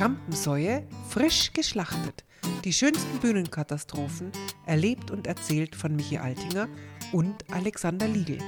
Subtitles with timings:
[0.00, 2.24] Rampensäue frisch geschlachtet.
[2.64, 4.32] Die schönsten Bühnenkatastrophen
[4.64, 6.68] erlebt und erzählt von Michi Altinger
[7.12, 8.38] und Alexander Liegel.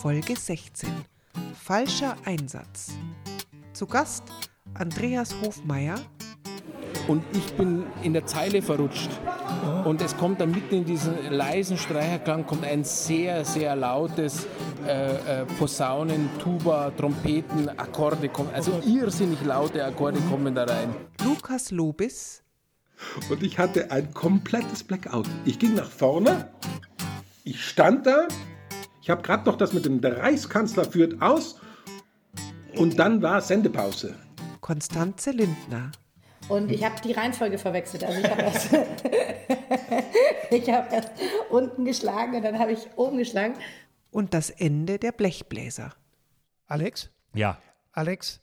[0.00, 0.88] Folge 16.
[1.52, 2.92] Falscher Einsatz.
[3.72, 4.22] Zu Gast
[4.74, 5.98] Andreas Hofmeier.
[7.08, 9.10] Und ich bin in der Zeile verrutscht.
[9.84, 14.46] Und es kommt dann mitten in diesen leisen Streicherklang kommt ein sehr, sehr lautes
[14.86, 18.50] äh, äh, Posaunen, Tuba, Trompeten, Akkorde kommen.
[18.52, 20.94] Also irrsinnig laute Akkorde kommen da rein.
[21.24, 22.42] Lukas Lobis.
[23.30, 25.26] Und ich hatte ein komplettes Blackout.
[25.46, 26.50] Ich ging nach vorne,
[27.44, 28.28] ich stand da,
[29.00, 31.58] ich habe gerade noch das mit dem der Reichskanzler führt aus
[32.76, 34.14] und dann war Sendepause.
[34.60, 35.92] Konstanze Lindner.
[36.48, 38.04] Und ich habe die Reihenfolge verwechselt.
[38.04, 38.70] Also ich habe erst,
[40.50, 41.10] ich hab erst
[41.50, 43.54] unten geschlagen und dann habe ich oben geschlagen.
[44.10, 45.92] Und das Ende der Blechbläser.
[46.66, 47.10] Alex?
[47.34, 47.58] Ja.
[47.92, 48.40] Alex?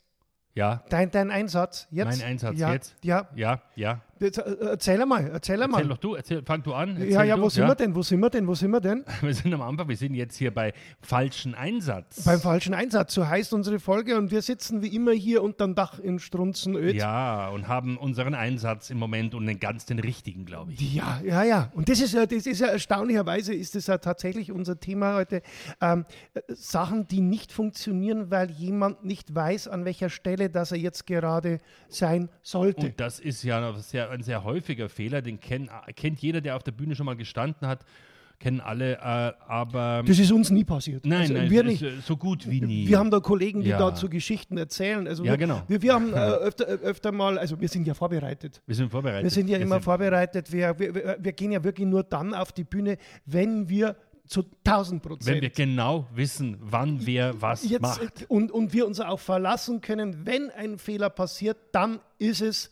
[0.54, 0.84] Ja.
[0.88, 2.18] Dein, dein Einsatz jetzt?
[2.18, 2.94] Mein Einsatz ja, jetzt?
[3.02, 3.28] Ja.
[3.34, 4.00] Ja, ja.
[4.18, 5.78] Jetzt, äh, erzähl mal, erzähl mal.
[5.78, 6.96] Erzähl doch du, erzähl, fang du an.
[7.08, 7.42] ja, ja, du.
[7.42, 7.94] wo sind wir denn?
[7.94, 8.46] Wo sind wir denn?
[8.46, 9.04] Wo sind wir denn?
[9.20, 12.24] Wir sind am Anfang, wir sind jetzt hier bei falschen Einsatz.
[12.24, 15.98] Beim falschen Einsatz, so heißt unsere Folge und wir sitzen wie immer hier unterm Dach
[15.98, 16.94] in Strunzenöd.
[16.94, 20.94] Ja, und haben unseren Einsatz im Moment und den ganz den richtigen, glaube ich.
[20.94, 21.70] Ja, ja, ja.
[21.74, 25.42] Und das ist ja, das ist ja erstaunlicherweise ist das ja tatsächlich unser Thema heute.
[25.80, 30.78] Ähm, äh, Sachen, die nicht funktionieren, weil jemand nicht weiß, an welcher Stelle, dass er
[30.78, 32.86] jetzt gerade sein sollte.
[32.86, 36.56] Und das ist ja noch sehr, ein sehr häufiger Fehler, den kenn, kennt jeder, der
[36.56, 37.84] auf der Bühne schon mal gestanden hat,
[38.38, 41.06] kennen alle, äh, aber das ist uns nie passiert.
[41.06, 41.80] nein, Also nein, wir nicht.
[41.82, 42.86] äh, so gut wie nie.
[42.86, 43.78] Wir haben da Kollegen, die Ja.
[43.78, 45.08] dazu Geschichten erzählen.
[45.08, 45.62] Also Ja, wir, genau.
[45.68, 48.60] Wir, wir haben äh, öfter, öfter mal, also wir sind ja vorbereitet.
[48.66, 49.24] wir sind vorbereitet.
[49.24, 50.52] Wir sind ja immer sind- vorbereitet.
[50.52, 54.44] Wir, wir, wir- wir gehen ja wirklich nur dann auf die Bühne, wenn wir zu
[54.64, 58.26] 1000 Prozent Wenn wir genau wissen, wann wer was jetzt macht.
[58.28, 62.70] und, und wir uns auch verlassen können, wenn ein Fehler passiert, dann ist es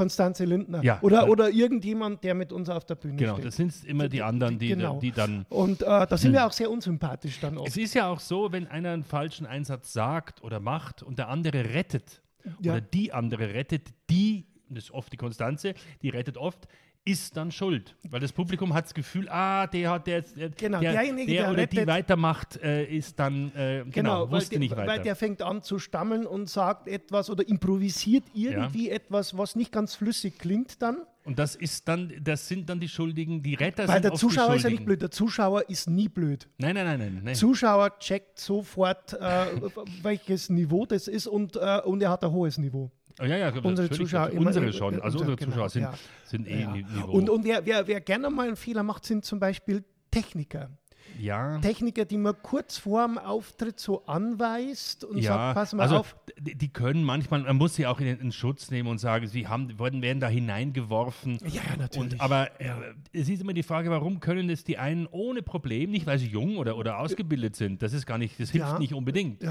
[0.00, 3.44] Konstanze Lindner Ja, oder, weil- oder irgendjemand, der mit uns auf der Bühne Genau, steht.
[3.44, 4.98] das sind immer die anderen, die, Genau.
[4.98, 5.44] die dann.
[5.50, 7.68] und äh, da sind wir auch sehr unsympathisch dann oft.
[7.68, 11.28] Es ist ja auch so, wenn einer einen falschen Einsatz sagt oder macht und der
[11.28, 12.22] andere rettet
[12.60, 12.72] Ja.
[12.72, 16.66] oder die andere rettet, die, das ist oft die Konstanze, die rettet oft,
[17.04, 17.96] ist dann schuld.
[18.08, 20.22] Weil das Publikum hat das Gefühl, ah, der hat der,
[20.56, 24.50] Genau, der, derjenige, der der oder die weitermacht, äh, ist dann, äh, genau, weil, wusste
[24.50, 24.86] der, nicht weiter.
[24.86, 29.72] weil der fängt an zu stammeln und sagt etwas oder improvisiert irgendwie etwas, was nicht
[29.72, 30.98] ganz flüssig klingt dann.
[31.24, 34.50] und das ist dann, das sind dann die Schuldigen, die Retter Weil sind der Zuschauer
[34.50, 36.48] die ist ja nicht blöd, der Zuschauer ist nie blöd.
[36.58, 37.20] Nein, nein, nein, nein.
[37.24, 37.34] nein.
[37.34, 39.46] Zuschauer checkt sofort, äh,
[40.02, 42.90] welches Niveau das ist und, äh, und er hat ein hohes Niveau.
[43.20, 45.00] Oh, ja, ja, Unsere Zuschauer immer- unsere schon.
[45.00, 45.94] Also unsere- Zuschauer genau, sind, ja.
[46.24, 46.70] sind eh Ja.
[46.72, 47.12] Ni- Niveau.
[47.12, 50.70] Und, und wer, wer, wer gerne mal einen Fehler macht, sind zum Beispiel Techniker.
[51.18, 51.58] ja.
[51.58, 55.96] Techniker, die man kurz vor dem Auftritt so anweist und Ja, sagt, pass mal also
[55.98, 56.16] auf.
[56.40, 59.78] die, können manchmal, man muss sie auch in, in Schutz nehmen und sagen, sie haben,
[59.78, 61.38] werden, werden da hineingeworfen.
[61.44, 62.12] Ja, ja, natürlich.
[62.14, 62.70] Und, aber äh,
[63.12, 66.26] es ist immer die Frage, warum können es die einen ohne Problem, nicht weil sie
[66.28, 68.78] jung oder, oder ausgebildet sind, das ist gar nicht, das hilft Ja.
[68.78, 69.42] nicht unbedingt.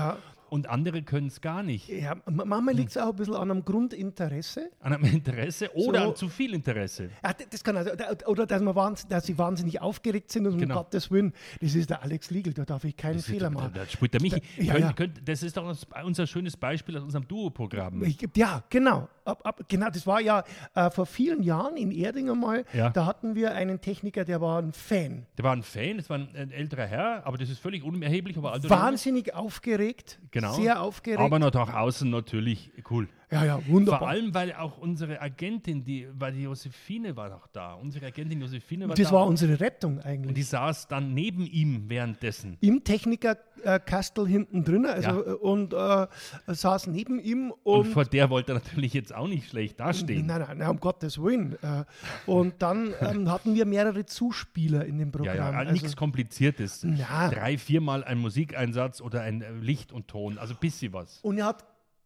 [0.50, 1.88] Und andere können es gar nicht.
[1.90, 4.72] ja, ma- manchmal liegt es auch ein bisschen an einem Grundinteresse.
[4.80, 6.10] An einem Interesse oder So.
[6.10, 7.10] an zu viel Interesse.
[7.24, 10.48] Ja, d- das kann also, da- oder dass, man wahns, dass sie wahnsinnig aufgeregt sind
[10.48, 10.76] und um Genau.
[10.76, 13.60] Gottes Willen, das ist der Alex Liegel, da darf ich keinen Das, Fehler ist, da,
[13.62, 13.72] machen.
[13.76, 14.42] da spielt der Michi.
[14.58, 18.04] Ja, Könnt- könnt- das ist doch unser schönes Beispiel aus unserem Duo-Programm.
[18.36, 19.08] Ja, genau.
[19.30, 20.44] Ab, ab, genau, das war ja
[20.76, 22.66] äh, vor vielen Jahren in Erding einmal.
[22.74, 22.90] Ja.
[22.90, 25.26] Da hatten wir einen Techniker, der war ein Fan.
[25.38, 28.38] Der war ein Fan, das war ein, ein älterer Herr, aber das ist völlig unerheblich,
[28.38, 28.70] er ist.
[28.70, 30.20] Wahnsinnig aufgeregt.
[30.32, 30.54] Genau.
[30.54, 31.20] Sehr aufgeregt.
[31.22, 33.08] Aber nach außen natürlich cool.
[33.32, 34.00] Ja, ja, wunderbar.
[34.00, 37.74] Vor allem, weil auch unsere Agentin, die, weil die Josephine war noch da.
[37.76, 39.14] Unsere Agentin Josephine war das da.
[39.16, 40.34] war unsere Rettung und eigentlich.
[40.34, 42.58] die saß dann neben ihm währenddessen.
[42.62, 45.20] Im Technikerkastel hinten drin also, Ja.
[45.20, 46.08] äh, und äh,
[46.48, 50.26] saß neben ihm Und, und, vor der wollte er natürlich jetzt auch nicht schlecht dastehen.
[50.26, 51.54] Nein, nein, nein, um Gottes Willen.
[51.62, 51.84] Äh,
[52.26, 55.36] Und dann ähm, hatten wir mehrere Zuspieler in dem Ja, Programm.
[55.38, 56.84] ja, also, nichts Kompliziertes.
[56.84, 57.30] Na.
[57.30, 61.20] Drei, viermal ein Musikeinsatz oder ein äh, Licht und Ton, also bisschen was.
[61.22, 61.64] und er hat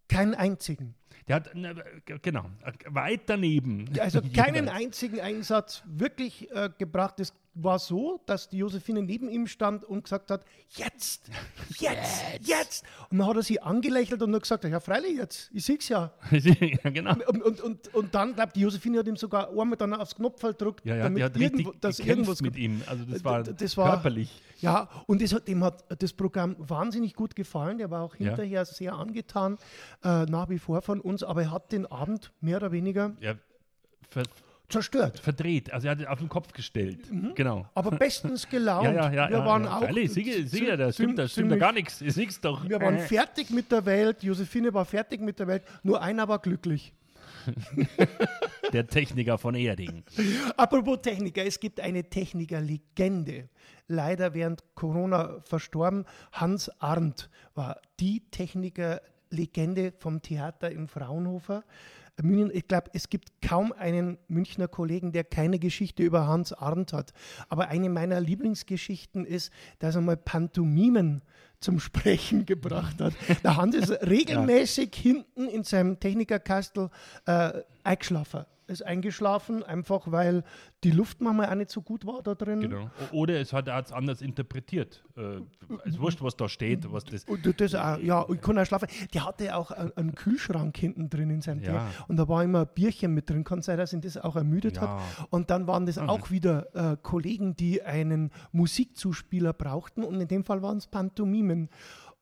[0.07, 0.95] keinen einzigen.
[1.27, 1.51] Der hat,
[2.21, 2.45] genau,
[2.87, 3.85] weit daneben.
[3.99, 7.19] Also keinen einzigen Einsatz wirklich äh, gebracht.
[7.19, 11.29] Es war so, dass die Josephine neben ihm stand und gesagt hat, jetzt,
[11.79, 12.83] jetzt, jetzt.
[13.09, 15.87] Und dann hat er sie angelächelt und hat gesagt, ja freilich jetzt, ich sehe es
[15.89, 16.11] ja.
[16.31, 17.13] ja, genau.
[17.27, 20.53] Und, und, und, und dann, glaube die Josephine hat ihm sogar einmal dann aufs Knopfball
[20.53, 22.81] gedrückt, Ja, ja, damit hat irgendwo, dass irgendwas mit ihm.
[22.87, 24.41] Also das Äh, war, das war- körperlich.
[24.59, 27.77] Ja, und das hat, dem hat das Programm wahnsinnig gut gefallen.
[27.79, 28.27] Der war auch Ja.
[28.29, 29.57] hinterher sehr angetan,
[30.03, 33.35] äh, nach wie vor von uns, aber er hat den Abend mehr oder weniger Ja,
[34.73, 35.19] zerstört.
[35.19, 35.71] verdreht.
[35.71, 36.99] Also er hat auf den Kopf gestellt.
[37.35, 37.65] Genau.
[37.73, 38.85] Aber bestens gelaunt.
[38.85, 39.29] Ja, ja, ja.
[39.29, 39.77] wir ja, waren ja.
[39.77, 39.79] auch.
[39.83, 42.01] Freilich, sicher, sicher, da ziem- stimmt, da stimmt da gar nichts.
[42.01, 42.67] Ihr seht's doch.
[42.67, 42.99] Wir waren Äh.
[43.07, 44.21] fertig mit der Welt.
[44.23, 45.63] Josephine war fertig mit der Welt.
[45.83, 46.93] Nur einer war glücklich.
[48.71, 50.03] Der Techniker von Erding.
[50.57, 53.49] Apropos Techniker, es gibt eine Techniker-Legende.
[53.87, 56.05] Leider während Corona verstorben.
[56.31, 61.63] Hans Arndt war die Techniker-Legende vom Theater im Fraunhofer.
[62.21, 66.93] München, ich glaube, es gibt kaum einen Münchner Kollegen, der keine Geschichte über Hans Arndt
[66.93, 67.13] hat.
[67.49, 71.23] Aber eine meiner Lieblingsgeschichten ist, dass er mal Pantomimen
[71.63, 73.13] zum Sprechen gebracht hat.
[73.43, 76.89] Der Hans ist regelmäßig hinten in seinem Technikerkastel
[77.25, 78.45] äh, eingeschlafen.
[78.65, 80.43] Ist eingeschlafen, einfach weil
[80.85, 82.61] die Luft manchmal auch nicht so gut war da drin.
[82.61, 82.89] Genau.
[83.11, 85.03] Oder es hat er anders interpretiert.
[85.17, 85.41] Äh,
[85.85, 87.25] es wurscht, was da steht, was das.
[87.57, 88.87] Das auch, ja, ich kann auch schlafen.
[89.13, 91.87] Der hatte auch einen, Kühlschrank hinten drin in seinem Ja.
[91.87, 92.03] Tee.
[92.07, 93.43] Und da war immer ein Bierchen mit drin.
[93.43, 94.81] Kann sein, dass ihn das auch ermüdet Ja.
[94.97, 95.27] hat.
[95.29, 100.03] Und dann waren das auch wieder äh, Kollegen, die einen Musikzuspieler brauchten.
[100.03, 100.87] Und in dem Fall waren es
[101.53, 101.69] Pantomimen.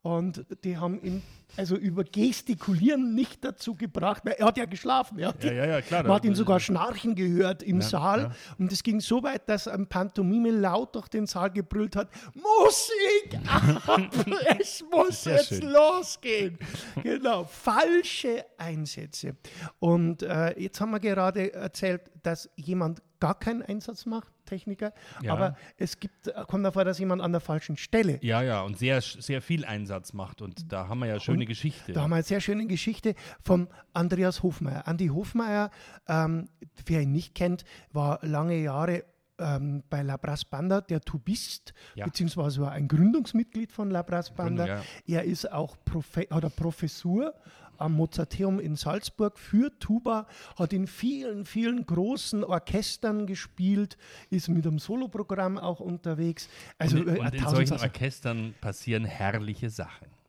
[0.04, 1.22] Und die haben ihn
[1.57, 4.24] also über Gestikulieren nicht dazu gebracht.
[4.25, 5.19] Er hat ja geschlafen.
[5.19, 6.01] Er hat Ja, ja, ja, klar.
[6.01, 8.33] man hat ihn sogar schnarchen gehört im Saal.
[8.57, 13.39] Und es ging so weit, dass ein Pantomime laut durch den Saal gebrüllt hat: Musik
[13.48, 14.12] ab!
[14.60, 15.69] es muss jetzt schön.
[15.69, 16.57] losgehen.
[17.04, 19.36] Genau, falsche Einsätze.
[19.78, 24.92] Und äh, jetzt haben wir gerade erzählt, dass jemand gar keinen Einsatz macht, Techniker.
[25.21, 25.31] Ja.
[25.31, 28.77] Aber es gibt, äh, kommt davor, dass jemand an der falschen Stelle Ja, ja, und
[28.77, 30.42] sehr, sehr viel Einsatz macht.
[30.42, 31.94] Und da haben wir ja schöne Geschichte.
[31.94, 34.88] Da haben wir eine sehr schöne Geschichte von Andreas Hofmeier.
[34.88, 35.71] Andi Hofmeier,
[36.07, 36.50] ähm,
[36.86, 37.63] wer ihn nicht kennt,
[37.94, 39.06] war lange Jahre
[39.39, 42.06] ähm, bei La Brass Banda der Tubist, Ja.
[42.06, 44.65] beziehungsweise war ein Gründungsmitglied von La Brass Banda.
[44.65, 47.33] Gründung, Er ist auch Profe eine Professur
[47.81, 53.98] am Mozarteum in Salzburg für Tuba, hat in vielen, vielen großen Orchestern gespielt,
[54.30, 56.50] ist mit einem Soloprogramm auch unterwegs.
[56.78, 57.80] Also und, äh, und in solchen.
[57.80, 60.20] Orchestern passieren herrliche Sachen.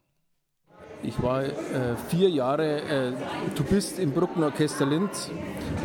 [1.04, 1.50] Ich war äh,
[2.08, 3.12] vier Jahre äh,
[3.56, 5.32] Tubist im Brückenorchester Linz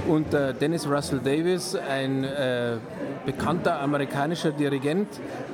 [0.08, 2.78] und äh, Dennis Russell Davis, ein äh,
[3.25, 5.08] bekannter amerikanischer Dirigent,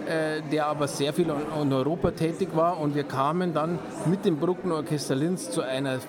[0.06, 1.27] äh, der aber sehr viel
[1.62, 2.77] in, Europa tätig war.
[2.77, 6.00] Und wir kamen dann mit dem Brückenorchester Linz zu einer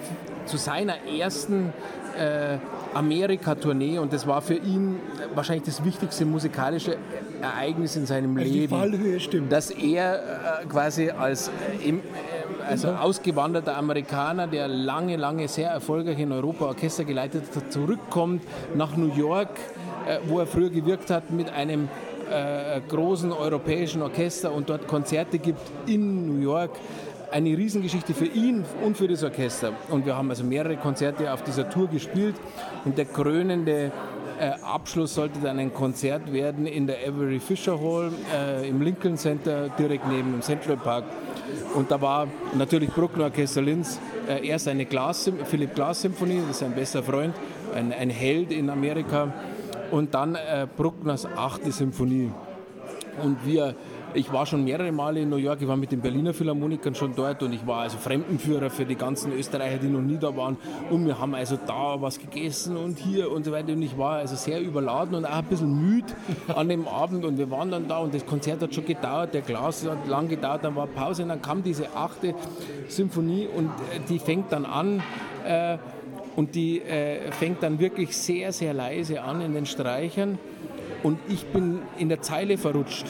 [0.47, 1.73] zu seiner ersten
[2.19, 2.59] äh,
[2.93, 3.99] Amerika-Tournee.
[3.99, 4.99] Und das war für ihn
[5.35, 6.97] wahrscheinlich das wichtigste musikalische
[7.45, 9.53] Ereignis in seinem Also die Leben Fallhöhe stimmt.
[9.53, 12.01] dass er äh, quasi als äh, im, äh,
[12.69, 18.43] also ausgewanderter Amerikaner, der lange, lange sehr erfolgreich in Europa Orchester geleitet hat, zurückkommt
[18.75, 19.51] nach New York,
[20.07, 21.89] äh, wo er früher gewirkt hat, mit einem
[22.31, 26.71] äh, großen europäischen Orchester und dort Konzerte gibt in New York.
[27.31, 29.73] Eine Riesengeschichte für ihn und für das Orchester.
[29.91, 32.37] Und wir haben also mehrere Konzerte auf dieser Tour gespielt.
[32.85, 33.91] Und der krönende
[34.39, 39.17] äh, Abschluss sollte dann ein Konzert werden in der Avery Fisher Hall äh, im Lincoln
[39.17, 41.05] Center, direkt neben dem Central Park.
[41.75, 43.99] Und da war natürlich Bruckner Orchester Linz
[44.29, 47.35] äh, erst eine Glas, Philipp Glass Symphonie, das ist ein bester Freund,
[47.75, 49.33] ein, ein Held in Amerika.
[49.91, 52.33] Und dann äh, Bruckners achte Symphonie.
[53.23, 53.75] Und wir,
[54.15, 57.15] ich war schon mehrere Male in New York, ich war mit den Berliner Philharmonikern schon
[57.15, 60.57] dort und ich war also Fremdenführer für die ganzen Österreicher, die noch nie da waren.
[60.91, 63.73] Und wir haben also da was gegessen und hier und so weiter.
[63.73, 66.13] Und ich war also sehr überladen und auch ein bisschen müde
[66.55, 67.25] an dem Abend.
[67.25, 70.29] Und wir waren dann da und das Konzert hat schon gedauert, der Glas hat lang
[70.29, 72.35] gedauert, dann war Pause und dann kam diese achte
[72.89, 75.03] Symphonie und äh, die fängt dann an.
[75.47, 75.79] Äh,
[76.37, 80.39] und die äh, fängt dann wirklich sehr, sehr leise an in den Streichern.
[81.05, 83.07] Und ich bin in der Zeile verrutscht.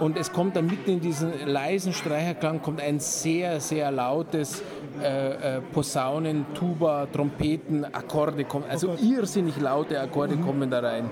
[0.00, 4.62] Und es kommt dann mitten in diesen leisen Streicherklang kommt ein sehr, sehr lautes
[5.02, 8.64] äh, äh, Posaunen, Tuba, Trompeten, Akkorde kommen.
[8.68, 11.10] Also irrsinnig laute Akkorde kommen da rein.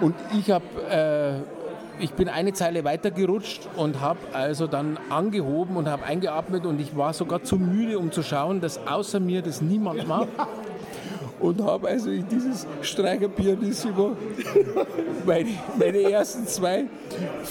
[0.00, 5.88] Und ich habe, äh, ich bin eine Zeile weitergerutscht und habe also dann angehoben und
[5.88, 9.60] habe eingeatmet und ich war sogar zu müde, um zu schauen, dass außer mir das
[9.60, 10.28] niemand macht.
[11.40, 14.16] Und habe also in dieses Streicherpianissimo
[15.26, 16.84] meine, meine ersten zwei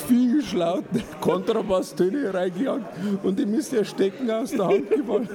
[0.07, 2.85] vielgeschlauten Kontrabasstöne reingejagt
[3.23, 5.29] und ihm ist der Stecken aus der Hand gefallen.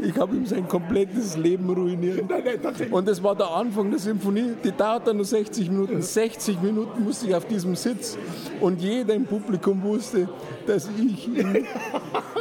[0.00, 2.24] Ich habe ihm sein komplettes Leben ruiniert.
[2.90, 4.54] Und das war der Anfang der Symphonie.
[4.62, 6.02] Die dauert dann nur 60 Minuten.
[6.02, 8.16] 60 Minuten musste ich auf diesem Sitz.
[8.60, 10.28] Und jeder im Publikum wusste,
[10.66, 11.66] dass ich ihm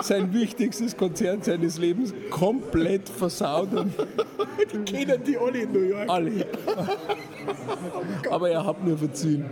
[0.08, 3.90] sein wichtigstes Konzert seines Lebens komplett versaut habe.
[4.74, 6.10] Die kennen die alle in New York.
[6.10, 6.48] Alle.
[8.30, 9.46] Aber er hat mir verziehen.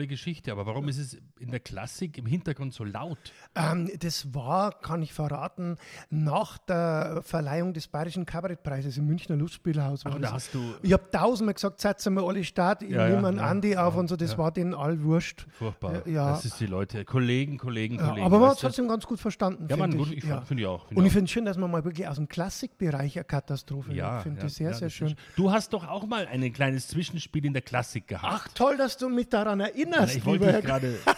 [0.00, 3.18] Tolle Geschichte, aber warum ist es in der Klassik im Hintergrund so laut?
[3.54, 5.76] Ähm, das war, kann ich verraten,
[6.08, 10.02] nach der Verleihung des Bayerischen Kabarettpreises im Münchner Lustspielhaus.
[10.06, 10.20] Ach, das.
[10.22, 13.28] da hast du Ich habe tausendmal gesagt, setzen wir alle Start, ich Ja, ja, nehme
[13.28, 14.38] einen ja, Andi auf ja, und so, das ja.
[14.38, 15.46] war denen all wurscht.
[15.50, 16.06] furchtbar.
[16.06, 16.30] Äh, ja.
[16.30, 18.26] Das ist die Leute, Kollegen, Kollegen, Ja, Kollegen.
[18.26, 19.66] aber man hat es trotzdem ganz gut verstanden.
[19.68, 20.40] ja, man, gut, ich ja.
[20.40, 20.86] finde ich auch.
[20.88, 23.92] find Und ich finde es schön, dass man mal wirklich aus dem Klassikbereich eine Katastrophe
[23.92, 24.22] ja, hat.
[24.22, 25.14] finde ja, ich sehr, ja, sehr das schön.
[25.36, 28.24] Du hast doch auch mal ein kleines Zwischenspiel in der Klassik gehabt.
[28.30, 29.89] Ach, toll, dass du mich daran erinnerst.
[30.04, 30.98] Ich wollte dich gerade.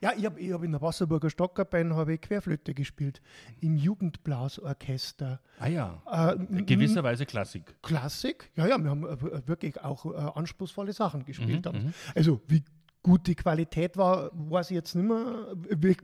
[0.00, 3.20] Ja, ich habe ich hab in der Wasserburger Stockerbahn habe ich Querflöte gespielt.
[3.60, 5.40] Im Jugendblasorchester.
[5.58, 6.02] Ah ja.
[6.10, 7.74] Äh, Gewisserweise Klassik.
[7.82, 8.50] Klassik.
[8.56, 11.58] Ja, ja, wir haben äh, wirklich auch äh, anspruchsvolle Sachen gespielt.
[11.58, 11.94] Mhm, dann.
[12.14, 12.64] Also, wie
[13.02, 15.54] gut die Qualität war, weiß ich jetzt nicht mehr.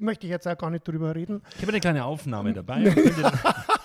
[0.01, 1.43] Möchte ich jetzt auch gar nicht drüber reden.
[1.57, 2.95] Ich habe eine kleine Aufnahme dabei.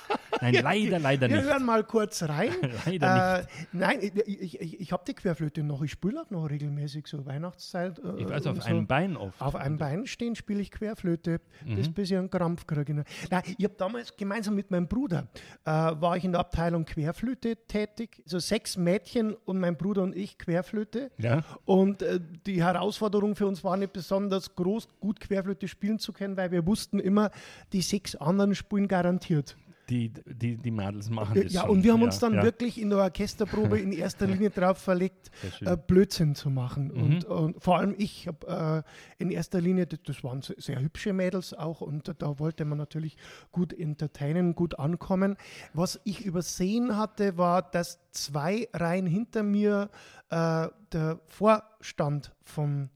[0.52, 1.46] Nein, leider, leider Wir nicht.
[1.46, 2.52] hören mal kurz rein.
[2.86, 5.82] Leider äh, nein, ich, ich, ich, habe die Querflöte noch.
[5.82, 8.00] Ich spiele auch noch regelmäßig so Weihnachtszeit.
[8.00, 8.70] Äh, Ich weiß, auf so.
[8.70, 9.42] einem Bein oft.
[9.42, 11.94] Auf einem Bein stehen spiele ich Querflöte, bis, Mhm.
[11.94, 12.94] bis ich einen Krampf kriege.
[12.94, 15.28] Nein, ich habe damals gemeinsam mit meinem Bruder,
[15.66, 18.22] äh, war ich in der Abteilung Querflöte tätig.
[18.26, 21.12] So sechs Mädchen und mein Bruder und ich Querflöte.
[21.18, 21.44] Ja.
[21.66, 26.36] Und äh, die Herausforderung für uns war nicht besonders groß, gut Querflöte spielen zu können,
[26.38, 27.32] weil wir wussten immer,
[27.72, 29.56] die sechs anderen spielen garantiert.
[29.90, 31.70] Die, die, die Mädels machen das Ja, schon.
[31.72, 32.44] und wir haben ja, uns dann ja.
[32.44, 36.88] wirklich in der Orchesterprobe in erster Linie darauf verlegt, äh, Blödsinn zu machen.
[36.94, 37.02] Mhm.
[37.04, 38.84] Und, und vor allem ich habe
[39.20, 42.78] äh, in erster Linie, das, waren se- sehr hübsche Mädels auch und da wollte man
[42.78, 43.18] natürlich
[43.52, 45.36] gut entertainen, gut ankommen.
[45.74, 49.90] Was ich übersehen hatte, war, dass zwei Reihen hinter mir
[50.30, 52.90] äh, der Vorstand von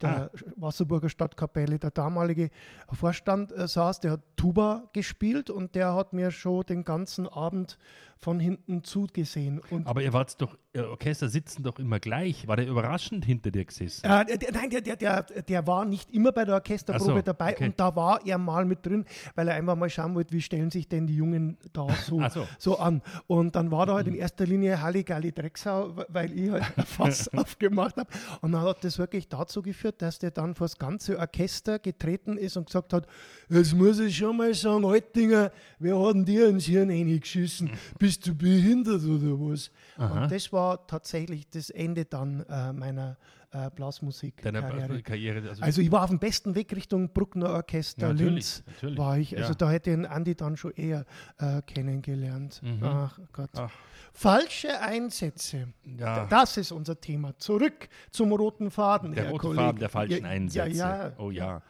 [0.00, 2.50] der Wasserburger Stadtkapelle, der damalige
[2.92, 7.78] Vorstand äh, saß, der hat Tuba gespielt und der hat mir schon den ganzen Abend
[8.20, 9.60] von hinten zugesehen.
[9.70, 12.46] Und Aber ihr wart doch, ihr Orchester sitzen doch immer gleich.
[12.48, 14.04] War der überraschend hinter dir gesessen?
[14.04, 17.52] Äh, der, nein, der, der, der, der war nicht immer bei der Orchesterprobe so, dabei
[17.52, 17.66] okay.
[17.66, 20.70] und da war er mal mit drin, weil er einfach mal schauen wollte, wie stellen
[20.70, 22.46] sich denn die Jungen da so, so.
[22.58, 23.02] so an.
[23.26, 27.28] Und dann war da halt in erster Linie Halligalli Drecksau, weil ich halt ein Fass
[27.34, 28.08] aufgemacht habe.
[28.40, 32.36] Und dann hat das wirklich dazu geführt, dass der dann vor das ganze Orchester getreten
[32.36, 33.06] ist und gesagt hat,
[33.48, 37.70] jetzt muss ich schon mal sagen, Altinger, wer hat denn dir ins Hirn eingeschissen?
[38.08, 39.70] Bist du behindert oder was?
[39.98, 43.18] Und das war tatsächlich das Ende dann äh, meiner
[43.50, 44.62] äh, Blasmusik-Karriere.
[44.78, 45.48] Deiner Karriere.
[45.50, 48.98] Also, Also ich war auf dem besten Weg Richtung Bruckner Orchester Linz natürlich.
[48.98, 49.36] war ich.
[49.36, 49.54] Also Ja.
[49.56, 51.04] da hätte ich den Andi dann schon eher
[51.38, 52.62] äh, kennengelernt.
[52.82, 53.52] Ach Gott.
[53.54, 53.60] Mhm.
[53.60, 53.70] Ach.
[54.14, 55.68] Falsche Einsätze.
[55.98, 57.36] ja, Das ist unser Thema.
[57.38, 59.12] Zurück zum roten Faden.
[59.14, 59.54] der rote.
[59.54, 60.70] Faden der falschen Einsätze.
[60.78, 61.12] Ja, ja.
[61.18, 61.62] Oh ja.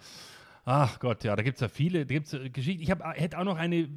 [0.71, 2.83] Ach Gott, ja, da gibt es ja viele, da gibt's äh, Geschichten.
[2.83, 3.89] Ich hab, hätte auch noch eine,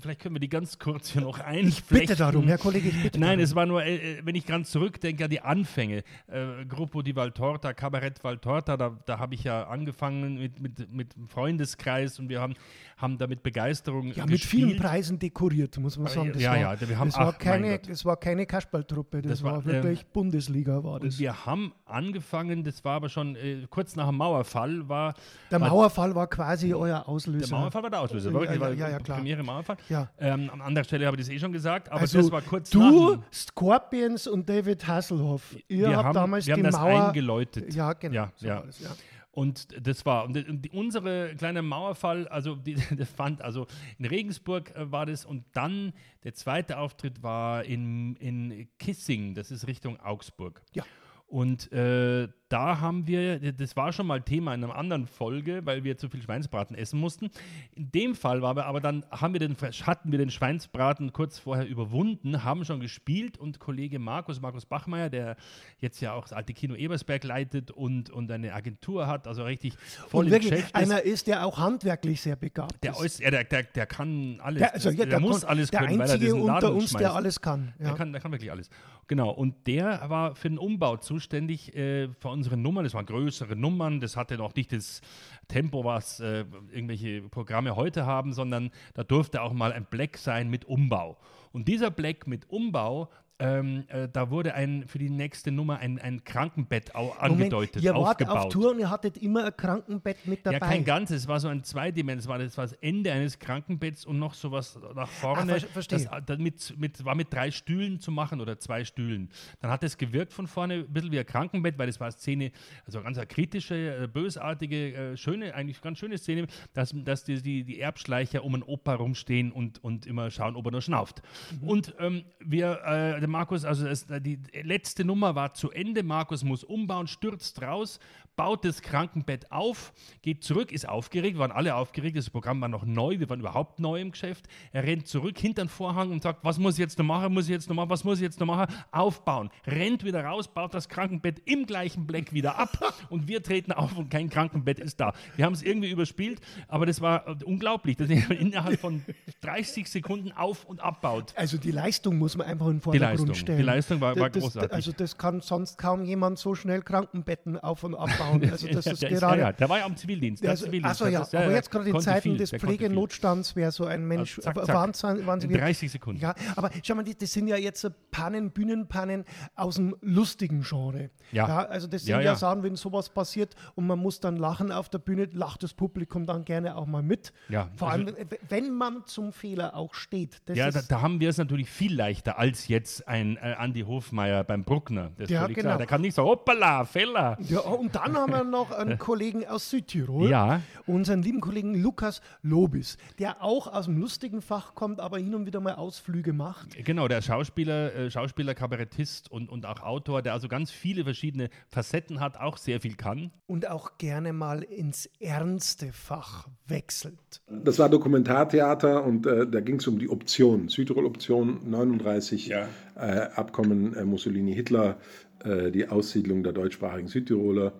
[0.00, 1.98] vielleicht können wir die ganz kurz hier noch einflechten.
[2.00, 3.44] Bitte darum, Herr Kollege, ich bitte Nein, darum.
[3.44, 7.14] es war nur, äh, äh, wenn ich ganz zurückdenke an die Anfänge, äh, Gruppo di
[7.14, 12.28] Valtorta, Kabarett Valtorta, da, da habe ich ja angefangen mit, mit, mit einem Freundeskreis und
[12.28, 12.54] wir haben,
[12.96, 14.64] haben da mit Begeisterung Ja, mit gespielt.
[14.70, 16.32] vielen Preisen dekoriert, muss man sagen.
[16.32, 19.30] Das Ja, war, ja, wir haben- das, war ach, keine, das war keine Kasperltruppe, das,
[19.30, 21.14] Das war, war, wirklich Bundesliga war das.
[21.14, 25.14] Und wir haben angefangen, das war aber schon äh, kurz nach dem Mauerfall, war
[25.52, 27.48] Der Mauerfall war quasi euer Auslöser.
[27.48, 29.18] Der Mauerfall war der Auslöser, Ja, wirklich, ja, war ja, ja, klar.
[29.18, 29.76] Premiere Mauerfall.
[29.90, 30.08] Ja.
[30.18, 32.70] Ähm, an anderer Stelle habe ich das eh schon gesagt, aber also das war kurz
[32.70, 33.22] du, nach.
[33.30, 37.08] Scorpions und David Hasselhoff, ihr wir habt haben, damals wir haben die das Mauer...
[37.08, 37.74] eingeläutet.
[37.74, 38.14] Ja, genau.
[38.14, 38.56] Ja, so ja.
[38.56, 38.90] war das, ja.
[39.36, 43.66] Und das war, und die, unsere kleine Mauerfall, also die, das fand, also
[43.98, 45.92] in Regensburg äh, war das und dann
[46.24, 50.62] der zweite Auftritt war in, in Kissing, das ist Richtung Augsburg.
[50.72, 50.84] Ja.
[51.26, 55.82] Und äh, da haben wir, das war schon mal Thema in einer anderen Folge, weil
[55.82, 57.28] wir zu viel Schweinsbraten essen mussten.
[57.74, 61.66] In dem Fall war aber dann, haben wir den, hatten wir den Schweinsbraten kurz vorher
[61.66, 65.36] überwunden, haben schon gespielt und Kollege Markus, Markus Bachmeier, der
[65.78, 69.74] jetzt ja auch das alte Kino Ebersberg leitet und, und eine Agentur hat, also richtig
[70.08, 70.74] voll Und im wirklich Geschäft ist.
[70.76, 73.18] einer ist, der auch handwerklich sehr begabt Der, ist.
[73.18, 74.60] ja, der, der, der kann alles.
[74.60, 76.54] Der, also, ja, der, der, muss kon- alles der können, weil er Einzige diesen Laden
[76.68, 77.14] unter uns, der schmeißt.
[77.16, 77.74] alles kann.
[77.80, 77.86] Ja.
[77.86, 78.70] Der, kann, der kann wirklich alles.
[79.08, 79.30] Genau.
[79.30, 82.84] Und der war für den Umbau zuständig äh, für unsere Nummern.
[82.84, 84.00] Das waren größere Nummern.
[84.00, 85.00] Das hatte noch nicht das
[85.48, 90.48] Tempo, was äh, irgendwelche Programme heute haben, sondern da durfte auch mal ein Black sein
[90.48, 91.16] mit Umbau.
[91.52, 95.98] Und dieser Black mit Umbau, ähm, äh, da wurde ein für die nächste Nummer ein,
[95.98, 98.36] ein Krankenbett au angedeutet, ihr wart aufgebaut.
[98.36, 100.56] auf Tour und ihr hattet immer ein Krankenbett mit dabei.
[100.58, 103.38] Ja, kein ganzes, es war so ein Zweidimension, es war das, war das Ende eines
[103.38, 105.54] Krankenbetts und noch sowas nach vorne.
[105.54, 105.98] Ah, ver- verstehe.
[106.10, 109.28] Das, das mit, mit, war mit drei Stühlen zu machen oder zwei Stühlen.
[109.60, 112.12] Dann hat es gewirkt von vorne ein bisschen wie ein Krankenbett, weil das war eine
[112.12, 112.52] Szene,
[112.86, 117.42] also ganz eine kritische, äh, bösartige, äh, schöne, eigentlich ganz schöne Szene, dass, dass die,
[117.42, 121.22] die, die Erbschleicher um einen Opa rumstehen und, und immer schauen, ob er nur schnauft.
[121.60, 121.68] Mhm.
[121.68, 126.44] Und ähm, wir, äh, der Markus, also es, die letzte Nummer war zu Ende, Markus
[126.44, 127.98] muss umbauen, stürzt raus,
[128.36, 132.84] baut das Krankenbett auf, geht zurück, ist aufgeregt, waren alle aufgeregt, das Programm war noch
[132.84, 134.46] neu, wir waren überhaupt neu im Geschäft.
[134.72, 137.44] Er rennt zurück hinter den Vorhang und sagt, was muss ich jetzt noch machen, muss
[137.46, 138.72] ich jetzt noch machen, was muss ich jetzt noch machen?
[138.92, 139.50] Aufbauen.
[139.66, 142.78] Rennt wieder raus, baut das Krankenbett im gleichen Black wieder ab
[143.08, 145.14] und wir treten auf und kein Krankenbett ist da.
[145.36, 149.02] Wir haben es irgendwie überspielt, aber das war äh, unglaublich, dass er innerhalb von
[149.40, 151.32] 30 Sekunden auf- und abbaut.
[151.36, 153.58] Also die Leistung muss man einfach in den Die Vordergrund Leistung, stellen.
[153.58, 154.72] die Leistung war, war das, großartig.
[154.72, 158.25] Also das kann sonst kaum jemand so schnell Krankenbetten auf- und abbauen.
[158.50, 159.40] Also das ist der, gerade...
[159.40, 160.42] ja, ja, der war ja am Zivildienst.
[160.42, 162.50] Der Also, Zivildienst achso, ja, das- aber jetzt gerade in Zeiten des.
[162.50, 165.42] Pflegenotstands wäre so ein Mensch Also zack, zack.
[165.42, 166.20] In 30 Sekunden.
[166.20, 171.10] Ja, aber schau mal, das sind ja jetzt Pannen, Bühnenpannen aus dem lustigen Genre.
[171.32, 171.66] Ja.
[171.66, 172.36] also das sind Ja, ja, ja.
[172.36, 176.26] Sachen, wenn sowas passiert und man muss dann lachen auf der Bühne, lacht das Publikum
[176.26, 177.32] dann gerne auch mal mit.
[177.48, 178.16] Ja, Vor also- allem,
[178.48, 180.40] wenn man zum Fehler auch steht.
[180.48, 183.82] Ja, da, ist, da haben wir es natürlich viel leichter als jetzt ein äh, Andi
[183.82, 185.10] Hofmeier beim Bruckner.
[185.16, 185.60] Das ist Ja, genau.
[185.60, 185.78] klar.
[185.78, 187.36] Der kann nicht so, hoppala, Feller.
[187.40, 190.60] ja, und dann haben wir noch einen Kollegen aus Südtirol, Ja.
[190.86, 195.46] unseren lieben Kollegen Lukas Lobis, der auch aus dem lustigen Fach kommt, aber hin und
[195.46, 196.76] wieder mal Ausflüge macht.
[196.84, 201.50] Genau, der Schauspieler, äh, Schauspieler, Kabarettist und, und auch Autor, der also ganz viele verschiedene
[201.68, 203.30] Facetten hat, auch sehr viel kann.
[203.46, 207.42] und auch gerne mal ins ernste Fach wechselt.
[207.48, 212.68] Das war Dokumentartheater und äh, da ging es um die Option, Südtirol-Option 39, Ja.
[212.96, 214.96] äh, Abkommen äh, Mussolini-Hitler,
[215.44, 217.72] äh, die Aussiedlung der deutschsprachigen Südtiroler.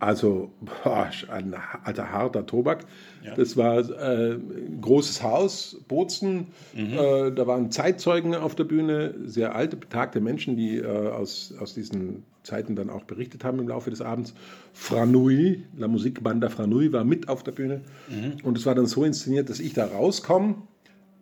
[0.00, 2.84] Also boah, ein alter harter Tobak.
[3.36, 6.48] Das war äh, ein großes Haus, Bozen.
[6.92, 11.74] Äh, da waren Zeitzeugen auf der Bühne, sehr alte, betagte Menschen, die äh, aus, aus
[11.74, 14.34] diesen Zeiten dann auch berichtet haben im Laufe des Abends.
[14.72, 17.80] Franui, La Musikbanda Franui war mit auf der Bühne.
[18.44, 20.54] Und es war dann so inszeniert, dass ich da rauskomme,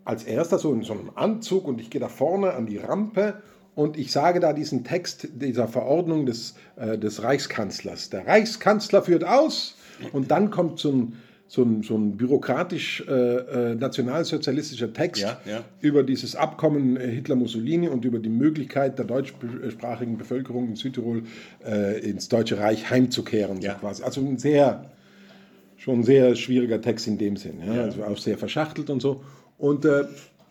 [0.05, 3.43] als erster so in so einem Anzug und ich gehe da vorne an die Rampe
[3.77, 8.11] und ich sage da diesen Text dieser Verordnung des, äh, des Reichskanzlers.
[8.11, 9.77] Der Reichskanzler führt aus
[10.13, 11.13] und dann kommt so ein,
[11.47, 15.63] so ein, so ein bürokratisch äh, äh, nationalsozialistischer Text Ja, ja.
[15.81, 21.25] über dieses Abkommen äh, Hitler-Mussolini und über die Möglichkeit der deutschsprachigen Bevölkerung in Südtirol
[21.65, 23.61] äh, ins Deutsche Reich heimzukehren.
[23.61, 23.75] Ja.
[23.75, 24.03] So quasi.
[24.03, 24.91] Also ein sehr,
[25.77, 27.61] schon ein sehr schwieriger Text in dem Sinn.
[27.69, 29.23] Also auch sehr verschachtelt und so.
[29.59, 30.05] Und äh,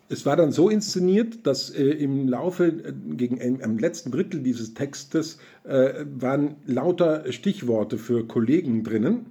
[0.08, 4.40] es war dann so inszeniert, dass äh, im Laufe, äh, gegen äh, am letzten Drittel
[4.40, 9.26] dieses Textes, äh, waren lauter Stichworte für Kollegen drinnen,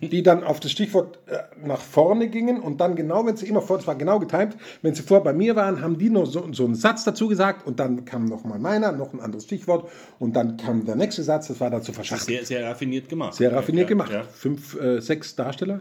[0.00, 3.62] die dann auf das Stichwort äh, nach vorne gingen und dann genau, wenn sie immer
[3.62, 6.52] vor, es war genau getimt, wenn sie vor bei mir waren, haben die noch so,
[6.52, 9.90] so einen Satz dazu gesagt und dann kam noch mal meiner, noch ein anderes Stichwort
[10.20, 12.46] und dann kam der nächste Satz, das war dazu verschachtelt.
[12.46, 13.34] Sehr, sehr raffiniert gemacht.
[13.34, 14.12] Sehr raffiniert ja, gemacht.
[14.12, 14.22] Ja.
[14.22, 15.80] Fünf, äh, sechs Darsteller,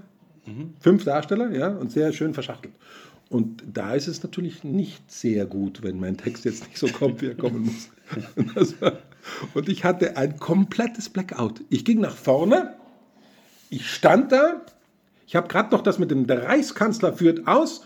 [0.80, 2.74] fünf Darsteller, ja, und sehr schön verschachtelt.
[3.30, 7.22] Und da ist es natürlich nicht sehr gut, wenn mein Text jetzt nicht so kommt,
[7.22, 7.90] wie er kommen muss.
[8.36, 8.98] Und, war,
[9.54, 11.62] und ich hatte ein komplettes Blackout.
[11.70, 12.74] Ich ging nach vorne,
[13.70, 14.62] ich stand da,
[15.28, 17.86] ich habe gerade noch das mit dem der Reichskanzler führt aus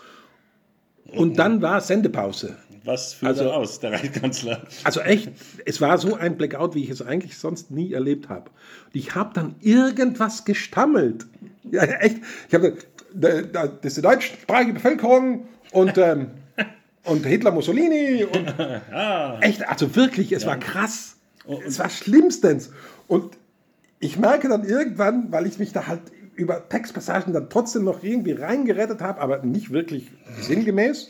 [1.08, 2.58] und dann war Sendepause.
[2.86, 4.62] Was führt Also- er aus, der Reichskanzler?
[4.86, 5.30] Also echt,
[5.66, 8.50] es war so ein Blackout, wie ich es eigentlich sonst nie erlebt habe.
[8.86, 11.26] Und ich habe dann irgendwas gestammelt.
[11.70, 12.18] Ja, echt.
[12.50, 12.78] Ich habe
[13.14, 16.32] das ist die deutschsprachige Bevölkerung und, ähm,
[17.06, 18.54] und Hitler Mussolini und
[19.42, 21.18] echt, also wirklich, es war krass.
[21.66, 22.72] Es war schlimmstens.
[23.08, 23.38] Und
[24.00, 26.02] ich merke dann irgendwann, weil ich mich da halt
[26.36, 31.10] über Textpassagen dann trotzdem noch irgendwie reingerettet habe, aber nicht wirklich sinngemäß.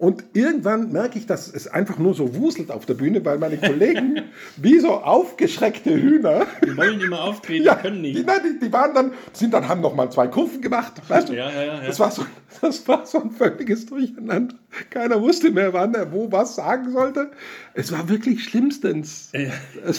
[0.00, 3.58] Und irgendwann merke ich, dass es einfach nur so wuselt auf der Bühne, weil meine
[3.58, 4.22] Kollegen
[4.56, 6.46] wie so aufgeschreckte Hühner.
[6.62, 8.26] Wir wollen immer auftreten, Ja, können die, nicht.
[8.26, 11.34] nein, die, die waren dann, sind dann, haben noch mal zwei Kurven gemacht, weißt du?
[11.34, 11.86] Ja, ja, ja, ja.
[11.86, 12.24] Das war so,
[12.62, 14.54] das war so ein völliges Durcheinander.
[14.90, 17.30] Keiner wusste mehr, wann er wo was sagen sollte.
[17.74, 19.32] Es war wirklich schlimmstens.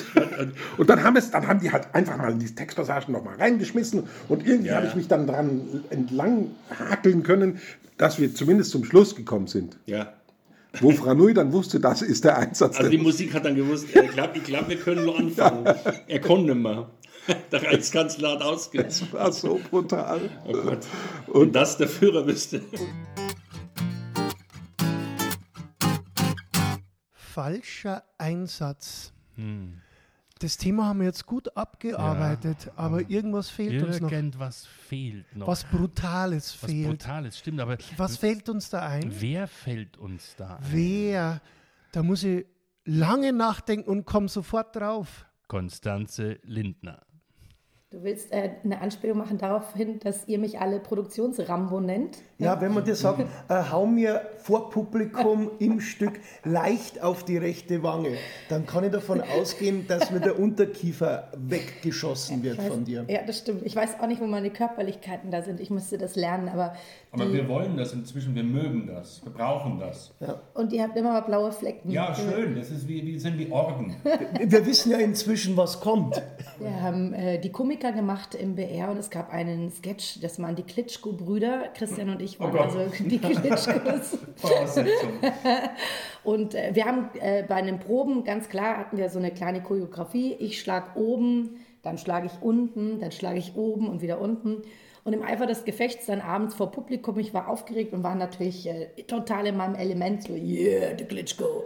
[0.77, 4.03] Und dann haben es, dann haben die halt einfach mal die Textpassagen noch mal reingeschmissen
[4.29, 4.91] und irgendwie Ja, habe ja.
[4.91, 7.59] ich mich dann dran entlang hakeln können,
[7.97, 9.77] dass wir zumindest zum Schluss gekommen sind.
[9.85, 10.13] Ja.
[10.79, 12.77] Wo Franui dann wusste, das ist der Einsatz.
[12.77, 15.65] Also die Musik hat dann gewusst, ich glaube, ich glaub, wir können nur anfangen.
[16.07, 16.89] Er konnte nicht mehr.
[17.51, 19.03] Der Reichskanzler hat ausgesetzt.
[19.03, 20.29] das war so brutal.
[20.45, 20.87] Oh Gott.
[21.27, 22.61] Und das der Führer wüsste.
[27.13, 29.13] Falscher Einsatz.
[29.35, 29.81] Hm.
[30.39, 34.11] Das Thema haben wir jetzt gut abgearbeitet, aber irgendwas fehlt uns noch.
[34.11, 35.45] Irgendwas fehlt noch.
[35.45, 36.87] Was Brutales Was fehlt.
[36.89, 37.59] Brutales, stimmt.
[37.59, 39.13] Aber Was fällt uns da ein?
[39.21, 40.63] wer fällt uns da ein?
[40.71, 41.41] Wer?
[41.91, 42.47] Da muss ich
[42.85, 45.27] lange nachdenken und komme sofort drauf.
[45.47, 47.03] Konstanze Lindner.
[47.91, 52.19] Du willst äh, eine Anspielung machen darauf hin, dass ihr mich alle Produktionsrambo nennt.
[52.37, 57.35] Ja, wenn man dir sagt, äh, hau mir vor Publikum im Stück leicht auf die
[57.35, 58.13] rechte Wange,
[58.47, 63.03] dann kann ich davon ausgehen, dass mir der Unterkiefer weggeschossen wird weiß, von dir.
[63.09, 63.63] Ja, das stimmt.
[63.65, 65.59] Ich weiß auch nicht, wo meine Körperlichkeiten da sind.
[65.59, 66.73] Ich müsste das lernen, aber.
[67.11, 70.13] Aber die, wir wollen das inzwischen, wir mögen das, wir brauchen das.
[70.53, 71.91] und ihr habt immer mal blaue Flecken.
[71.91, 73.97] Ja, schön, das ist wie, wie sind wie Orden.
[74.45, 76.23] Wir wissen ja inzwischen, was kommt.
[76.57, 77.51] Wir haben äh, die
[77.81, 81.69] Komiker gemacht im BR und es gab einen Sketch, das waren die Klitschko-Brüder.
[81.73, 82.61] Christian und ich waren Gott.
[82.61, 84.17] also die Klitschkos.
[84.35, 85.09] Voraussetzung.
[86.23, 89.63] Und äh, wir haben äh, bei den Proben, ganz klar, hatten wir so eine kleine
[89.63, 90.33] Choreografie.
[90.33, 94.61] Ich schlage oben, dann schlage ich unten, dann schlage ich oben und wieder unten.
[95.03, 98.67] Und im Eifer des Gefechts dann abends vor Publikum, ich war aufgeregt und war natürlich
[98.67, 101.63] äh, total in meinem Element, so, yeah, die Klitschko.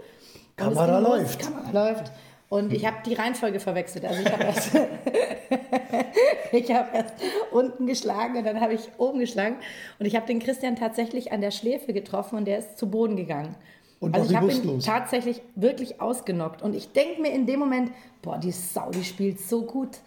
[0.56, 1.40] Kamera läuft.
[1.42, 2.12] Kamera läuft.
[2.50, 4.06] Und ich habe die Reihenfolge verwechselt.
[4.06, 4.76] Also ich habe erst,
[6.52, 7.14] ich hab erst
[7.52, 9.58] unten geschlagen und dann habe ich oben geschlagen.
[10.00, 13.16] Und ich habe den Christian tatsächlich an der Schläfe getroffen und der ist zu Boden
[13.16, 13.56] gegangen.
[14.00, 16.62] Und also ich habe ihn tatsächlich wirklich ausgenockt.
[16.62, 19.98] Und ich denke mir in dem Moment, boah, die Sau, die spielt so gut.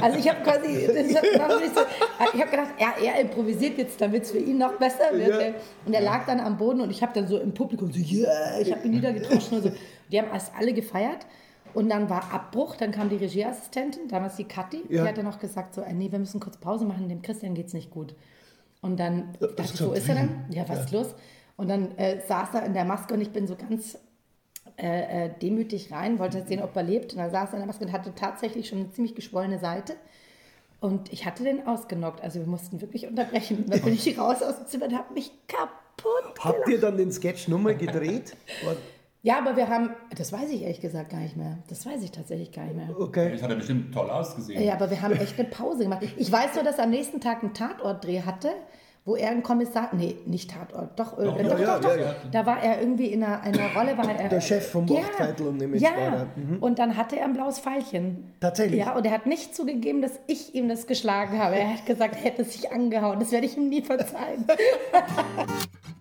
[0.00, 4.58] Also ich habe quasi, ich habe gedacht, ja, er improvisiert jetzt, damit es für ihn
[4.58, 5.40] noch besser wird.
[5.40, 5.54] Ja.
[5.84, 8.58] Und er lag dann am Boden und ich habe dann so im Publikum so, yeah,
[8.60, 9.72] ich habe ihn niedergetroschen und so.
[10.10, 11.26] Die haben erst alle gefeiert.
[11.76, 15.02] Und dann war Abbruch, dann kam die Regieassistentin, damals die Kathi, Ja.
[15.02, 17.52] die hat dann noch gesagt so, äh, nee, wir müssen kurz Pause machen, dem Christian
[17.54, 18.14] geht's nicht gut.
[18.80, 20.30] Und dann Ja, dachte ich, wo ist er denn?
[20.48, 21.14] Ja, was ist los?
[21.58, 23.98] Und dann äh, saß er in der Maske und ich bin so ganz
[24.78, 27.12] äh, äh, demütig rein, wollte sehen, ob er lebt.
[27.12, 29.96] Und dann saß er in der Maske und hatte tatsächlich schon eine ziemlich geschwollene Seite.
[30.80, 32.22] Und ich hatte den ausgenockt.
[32.22, 33.66] Also wir mussten wirklich unterbrechen.
[33.68, 37.12] Dann bin ich raus aus dem Zimmer und habe mich kaputt Habt ihr dann den
[37.12, 38.34] Sketch nochmal gedreht?
[39.26, 41.58] Ja, aber wir haben, das weiß ich ehrlich gesagt gar nicht mehr.
[41.68, 42.90] Das weiß ich tatsächlich gar nicht mehr.
[42.96, 43.32] Okay.
[43.32, 44.62] Das hat er bestimmt toll ausgesehen.
[44.62, 46.06] Ja, aber wir haben echt eine Pause gemacht.
[46.16, 48.50] Ich weiß nur, dass er am nächsten Tag einen Tatortdreh hatte,
[49.04, 52.14] wo er ein Kommissar, nee, nicht Tatort, doch, äh, doch, doch, ja, doch, ja, ja.
[52.30, 55.48] da war er irgendwie in einer, einer Rolle, war er Der Chef vom ja, Mordviertel
[55.48, 55.90] und nämlich ja.
[55.90, 56.26] war er.
[56.36, 56.58] Mhm.
[56.60, 58.32] und dann hatte er ein blaues Pfeilchen.
[58.38, 58.78] Tatsächlich?
[58.78, 61.56] Ja, und er hat nicht zugegeben, dass ich ihm das geschlagen habe.
[61.56, 63.18] Er hat gesagt, er hätte sich angehauen.
[63.18, 64.44] Das werde ich ihm nie verzeihen.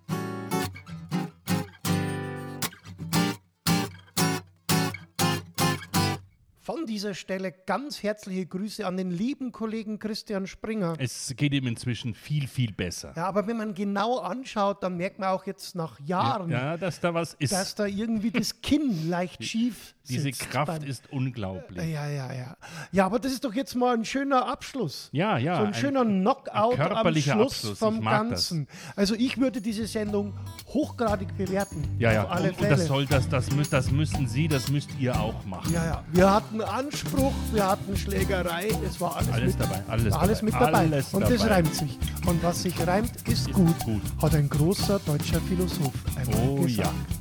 [6.66, 10.96] Von dieser Stelle ganz herzliche Grüße an den lieben Kollegen Christian Springer.
[10.98, 13.14] Es geht ihm inzwischen viel, viel besser.
[13.16, 17.00] Ja, aber wenn man genau anschaut, dann merkt man auch jetzt nach Jahren, Ja, dass
[17.00, 17.54] da was ist.
[17.54, 21.88] dass da irgendwie das Kinn leicht schief Diese sitzt Kraft beim- ist unglaublich.
[21.88, 22.58] Ja, ja, ja.
[22.92, 25.10] Ja, aber das ist doch jetzt mal ein schöner Abschluss.
[25.12, 25.58] Ja, ja.
[25.60, 26.50] So ein, schöner Knockout
[26.80, 27.78] am körperlicher Schluss Abschluss.
[27.78, 28.68] vom Ganzen.
[28.96, 30.34] Also ich würde diese Sendung
[30.70, 31.84] hochgradig bewerten.
[32.00, 32.24] Ja, ja.
[32.24, 32.70] Auf alle und, und Fälle.
[32.76, 35.72] das soll das, das, das müssen Sie, das müsst ihr auch machen.
[35.72, 36.04] ja, ja.
[36.12, 40.46] Wir hatten Anspruch, wir hatten Schlägerei, es war alles, Alles mit, dabei, alles alles dabei,
[40.46, 40.78] mit dabei.
[40.80, 41.54] alles und das dabei.
[41.56, 42.00] reimt sich.
[42.26, 44.02] Und was sich reimt, ist, gut, gut.
[44.22, 46.88] hat ein großer deutscher Philosoph einmal Oh gesagt.
[46.88, 47.15] ja.